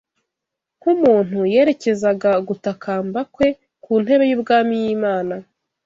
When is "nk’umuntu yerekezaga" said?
0.79-2.31